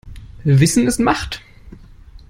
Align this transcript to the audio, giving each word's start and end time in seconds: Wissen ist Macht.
Wissen 0.45 0.87
ist 0.87 0.99
Macht. 0.99 1.43